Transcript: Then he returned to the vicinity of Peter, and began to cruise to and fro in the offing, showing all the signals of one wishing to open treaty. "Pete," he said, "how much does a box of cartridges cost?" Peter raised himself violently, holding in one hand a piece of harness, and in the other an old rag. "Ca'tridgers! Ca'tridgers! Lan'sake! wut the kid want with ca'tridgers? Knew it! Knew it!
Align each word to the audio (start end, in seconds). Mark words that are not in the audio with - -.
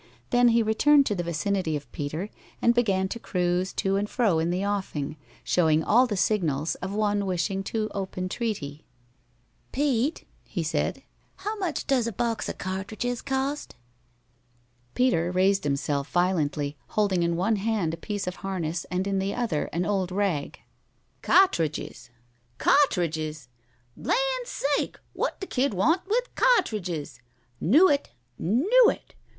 Then 0.31 0.47
he 0.47 0.63
returned 0.63 1.05
to 1.05 1.13
the 1.13 1.21
vicinity 1.21 1.75
of 1.75 1.91
Peter, 1.91 2.29
and 2.59 2.73
began 2.73 3.07
to 3.09 3.19
cruise 3.19 3.71
to 3.73 3.97
and 3.97 4.09
fro 4.09 4.39
in 4.39 4.49
the 4.49 4.65
offing, 4.65 5.15
showing 5.43 5.83
all 5.83 6.07
the 6.07 6.17
signals 6.17 6.73
of 6.73 6.91
one 6.91 7.27
wishing 7.27 7.61
to 7.65 7.87
open 7.93 8.27
treaty. 8.27 8.83
"Pete," 9.71 10.25
he 10.43 10.63
said, 10.63 11.03
"how 11.35 11.55
much 11.59 11.85
does 11.85 12.07
a 12.07 12.11
box 12.11 12.49
of 12.49 12.57
cartridges 12.57 13.21
cost?" 13.21 13.75
Peter 14.95 15.31
raised 15.31 15.65
himself 15.65 16.09
violently, 16.09 16.75
holding 16.87 17.21
in 17.21 17.35
one 17.35 17.57
hand 17.57 17.93
a 17.93 17.95
piece 17.97 18.25
of 18.25 18.37
harness, 18.37 18.85
and 18.85 19.05
in 19.05 19.19
the 19.19 19.35
other 19.35 19.65
an 19.65 19.85
old 19.85 20.11
rag. 20.11 20.57
"Ca'tridgers! 21.21 22.09
Ca'tridgers! 22.57 23.49
Lan'sake! 23.95 24.97
wut 25.13 25.39
the 25.41 25.45
kid 25.45 25.75
want 25.75 26.01
with 26.07 26.23
ca'tridgers? 26.33 27.19
Knew 27.59 27.87
it! 27.87 28.09
Knew 28.39 28.89
it! 28.89 29.13